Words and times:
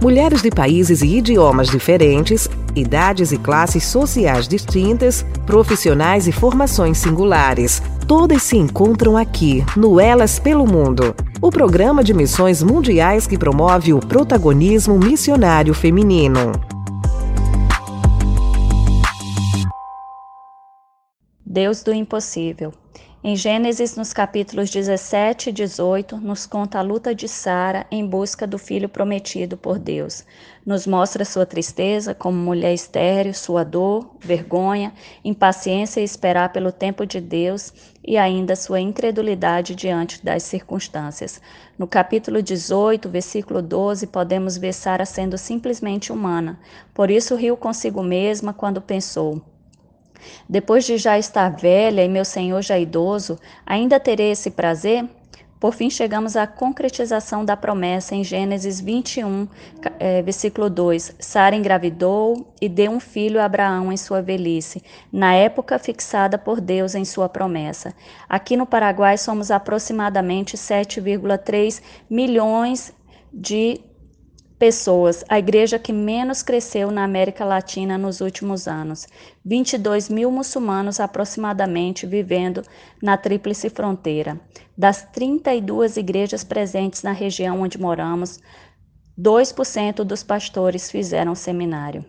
Mulheres 0.00 0.42
de 0.42 0.48
países 0.48 1.02
e 1.02 1.16
idiomas 1.16 1.68
diferentes, 1.68 2.48
idades 2.76 3.32
e 3.32 3.38
classes 3.38 3.82
sociais 3.82 4.46
distintas, 4.46 5.26
profissionais 5.44 6.28
e 6.28 6.32
formações 6.32 6.98
singulares. 6.98 7.82
Todas 8.06 8.44
se 8.44 8.56
encontram 8.56 9.16
aqui, 9.16 9.64
no 9.76 9.98
Elas 9.98 10.38
pelo 10.38 10.64
Mundo, 10.64 11.16
o 11.42 11.50
programa 11.50 12.04
de 12.04 12.14
missões 12.14 12.62
mundiais 12.62 13.26
que 13.26 13.36
promove 13.36 13.92
o 13.92 13.98
protagonismo 13.98 14.96
missionário 14.96 15.74
feminino. 15.74 16.52
Deus 21.44 21.82
do 21.82 21.92
impossível. 21.92 22.72
Em 23.22 23.34
Gênesis, 23.34 23.96
nos 23.96 24.12
capítulos 24.12 24.70
17 24.70 25.50
e 25.50 25.52
18, 25.52 26.18
nos 26.18 26.46
conta 26.46 26.78
a 26.78 26.82
luta 26.82 27.12
de 27.12 27.26
Sara 27.26 27.84
em 27.90 28.06
busca 28.06 28.46
do 28.46 28.58
filho 28.58 28.88
prometido 28.88 29.56
por 29.56 29.76
Deus. 29.76 30.24
Nos 30.64 30.86
mostra 30.86 31.24
sua 31.24 31.44
tristeza 31.44 32.14
como 32.14 32.36
mulher 32.38 32.72
estéril, 32.72 33.34
sua 33.34 33.64
dor, 33.64 34.08
vergonha, 34.20 34.92
impaciência 35.24 36.00
em 36.00 36.04
esperar 36.04 36.52
pelo 36.52 36.70
tempo 36.70 37.04
de 37.04 37.20
Deus 37.20 37.72
e 38.06 38.16
ainda 38.16 38.54
sua 38.54 38.78
incredulidade 38.78 39.74
diante 39.74 40.24
das 40.24 40.44
circunstâncias. 40.44 41.40
No 41.76 41.88
capítulo 41.88 42.40
18, 42.40 43.08
versículo 43.08 43.60
12, 43.60 44.06
podemos 44.06 44.56
ver 44.56 44.72
Sara 44.72 45.04
sendo 45.04 45.36
simplesmente 45.36 46.12
humana. 46.12 46.60
Por 46.94 47.10
isso 47.10 47.34
riu 47.34 47.56
consigo 47.56 48.00
mesma 48.00 48.52
quando 48.52 48.80
pensou: 48.80 49.42
depois 50.48 50.84
de 50.84 50.96
já 50.98 51.18
estar 51.18 51.48
velha 51.50 52.04
e 52.04 52.08
meu 52.08 52.24
senhor 52.24 52.62
já 52.62 52.78
idoso, 52.78 53.38
ainda 53.66 54.00
terei 54.00 54.30
esse 54.30 54.50
prazer? 54.50 55.04
Por 55.60 55.74
fim, 55.74 55.90
chegamos 55.90 56.36
à 56.36 56.46
concretização 56.46 57.44
da 57.44 57.56
promessa 57.56 58.14
em 58.14 58.22
Gênesis 58.22 58.80
21, 58.80 59.48
é, 59.98 60.22
versículo 60.22 60.70
2. 60.70 61.16
Sara 61.18 61.56
engravidou 61.56 62.54
e 62.60 62.68
deu 62.68 62.92
um 62.92 63.00
filho 63.00 63.40
a 63.40 63.44
Abraão 63.44 63.92
em 63.92 63.96
sua 63.96 64.22
velhice, 64.22 64.80
na 65.12 65.34
época 65.34 65.76
fixada 65.78 66.38
por 66.38 66.60
Deus 66.60 66.94
em 66.94 67.04
sua 67.04 67.28
promessa. 67.28 67.92
Aqui 68.28 68.56
no 68.56 68.66
Paraguai 68.66 69.18
somos 69.18 69.50
aproximadamente 69.50 70.56
7,3 70.56 71.82
milhões 72.08 72.92
de 73.32 73.80
pessoas, 74.58 75.24
a 75.28 75.38
igreja 75.38 75.78
que 75.78 75.92
menos 75.92 76.42
cresceu 76.42 76.90
na 76.90 77.04
América 77.04 77.44
Latina 77.44 77.96
nos 77.96 78.20
últimos 78.20 78.66
anos. 78.66 79.06
22 79.44 80.08
mil 80.08 80.30
muçulmanos 80.30 80.98
aproximadamente 80.98 82.06
vivendo 82.06 82.62
na 83.00 83.16
Tríplice 83.16 83.70
Fronteira. 83.70 84.40
Das 84.76 85.02
32 85.12 85.96
igrejas 85.96 86.42
presentes 86.42 87.02
na 87.02 87.12
região 87.12 87.60
onde 87.60 87.80
moramos, 87.80 88.40
2% 89.18 90.04
dos 90.04 90.22
pastores 90.22 90.90
fizeram 90.90 91.34
seminário. 91.34 92.04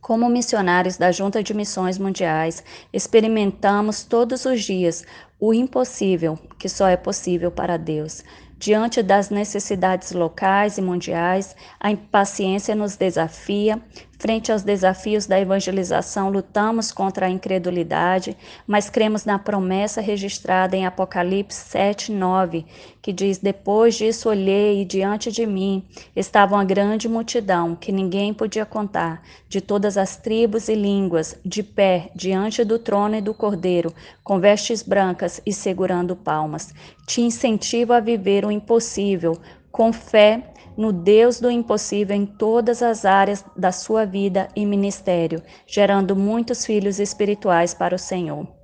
Como 0.00 0.28
missionários 0.30 0.96
da 0.96 1.12
Junta 1.12 1.42
de 1.42 1.52
Missões 1.52 1.98
Mundiais, 1.98 2.64
experimentamos 2.92 4.02
todos 4.02 4.46
os 4.46 4.62
dias 4.62 5.04
o 5.38 5.54
impossível, 5.54 6.38
que 6.58 6.68
só 6.68 6.88
é 6.88 6.96
possível 6.96 7.50
para 7.50 7.76
Deus. 7.76 8.24
Diante 8.60 9.02
das 9.02 9.30
necessidades 9.30 10.12
locais 10.12 10.76
e 10.76 10.82
mundiais, 10.82 11.56
a 11.80 11.90
impaciência 11.90 12.74
nos 12.74 12.94
desafia. 12.94 13.80
Frente 14.20 14.52
aos 14.52 14.62
desafios 14.62 15.24
da 15.24 15.40
evangelização, 15.40 16.28
lutamos 16.28 16.92
contra 16.92 17.24
a 17.24 17.30
incredulidade, 17.30 18.36
mas 18.66 18.90
cremos 18.90 19.24
na 19.24 19.38
promessa 19.38 20.02
registrada 20.02 20.76
em 20.76 20.84
Apocalipse 20.84 21.58
7, 21.58 22.12
9, 22.12 22.66
que 23.00 23.14
diz: 23.14 23.38
Depois 23.38 23.94
disso 23.94 24.28
olhei 24.28 24.82
e 24.82 24.84
diante 24.84 25.32
de 25.32 25.46
mim 25.46 25.82
estava 26.14 26.54
uma 26.54 26.66
grande 26.66 27.08
multidão 27.08 27.74
que 27.74 27.90
ninguém 27.90 28.34
podia 28.34 28.66
contar, 28.66 29.22
de 29.48 29.58
todas 29.58 29.96
as 29.96 30.18
tribos 30.18 30.68
e 30.68 30.74
línguas, 30.74 31.34
de 31.42 31.62
pé 31.62 32.10
diante 32.14 32.62
do 32.62 32.78
trono 32.78 33.16
e 33.16 33.22
do 33.22 33.32
cordeiro, 33.32 33.90
com 34.22 34.38
vestes 34.38 34.82
brancas 34.82 35.40
e 35.46 35.52
segurando 35.54 36.14
palmas. 36.14 36.74
Te 37.06 37.22
incentivo 37.22 37.94
a 37.94 38.00
viver 38.00 38.44
o 38.44 38.50
impossível, 38.50 39.40
com 39.72 39.94
fé 39.94 40.49
no 40.76 40.92
Deus 40.92 41.40
do 41.40 41.50
impossível 41.50 42.16
em 42.16 42.26
todas 42.26 42.82
as 42.82 43.04
áreas 43.04 43.44
da 43.56 43.72
sua 43.72 44.04
vida 44.04 44.48
e 44.54 44.64
ministério, 44.64 45.42
gerando 45.66 46.16
muitos 46.16 46.64
filhos 46.64 46.98
espirituais 46.98 47.74
para 47.74 47.94
o 47.94 47.98
Senhor. 47.98 48.59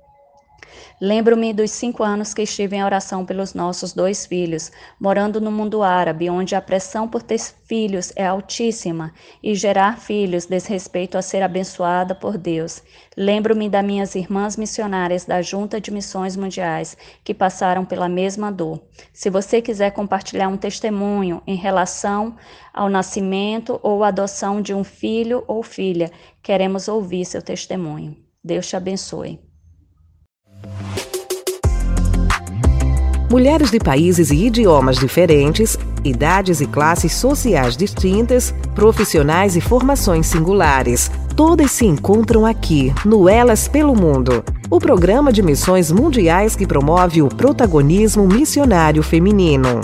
Lembro-me 0.99 1.53
dos 1.53 1.69
cinco 1.69 2.01
anos 2.01 2.33
que 2.33 2.41
estive 2.41 2.75
em 2.75 2.83
oração 2.83 3.23
pelos 3.23 3.53
nossos 3.53 3.93
dois 3.93 4.25
filhos, 4.25 4.71
morando 4.99 5.39
no 5.39 5.51
mundo 5.51 5.83
árabe, 5.83 6.27
onde 6.27 6.55
a 6.55 6.61
pressão 6.61 7.07
por 7.07 7.21
ter 7.21 7.37
filhos 7.37 8.11
é 8.15 8.25
altíssima 8.25 9.13
e 9.43 9.53
gerar 9.53 9.99
filhos 9.99 10.47
diz 10.47 10.65
respeito 10.65 11.15
a 11.15 11.21
ser 11.21 11.43
abençoada 11.43 12.15
por 12.15 12.35
Deus. 12.35 12.81
Lembro-me 13.15 13.69
das 13.69 13.85
minhas 13.85 14.15
irmãs 14.15 14.57
missionárias 14.57 15.23
da 15.23 15.39
Junta 15.39 15.79
de 15.79 15.91
Missões 15.91 16.35
Mundiais 16.35 16.97
que 17.23 17.31
passaram 17.31 17.85
pela 17.85 18.09
mesma 18.09 18.51
dor. 18.51 18.81
Se 19.13 19.29
você 19.29 19.61
quiser 19.61 19.91
compartilhar 19.91 20.47
um 20.47 20.57
testemunho 20.57 21.43
em 21.45 21.55
relação 21.55 22.35
ao 22.73 22.89
nascimento 22.89 23.79
ou 23.83 24.03
adoção 24.03 24.63
de 24.63 24.73
um 24.73 24.83
filho 24.83 25.43
ou 25.47 25.61
filha, 25.61 26.11
queremos 26.41 26.87
ouvir 26.87 27.23
seu 27.23 27.41
testemunho. 27.43 28.17
Deus 28.43 28.67
te 28.67 28.75
abençoe. 28.75 29.46
Mulheres 33.29 33.69
de 33.69 33.77
países 33.77 34.31
e 34.31 34.45
idiomas 34.45 34.97
diferentes, 34.97 35.77
idades 36.01 36.61
e 36.61 36.65
classes 36.65 37.11
sociais 37.11 37.75
distintas, 37.75 38.55
profissionais 38.73 39.57
e 39.57 39.61
formações 39.61 40.27
singulares. 40.27 41.11
Todas 41.35 41.71
se 41.71 41.85
encontram 41.85 42.45
aqui, 42.45 42.93
no 43.03 43.27
Elas 43.27 43.67
pelo 43.67 43.93
Mundo, 43.93 44.45
o 44.69 44.79
programa 44.79 45.33
de 45.33 45.43
missões 45.43 45.91
mundiais 45.91 46.55
que 46.55 46.65
promove 46.65 47.21
o 47.21 47.27
protagonismo 47.27 48.25
missionário 48.25 49.03
feminino. 49.03 49.81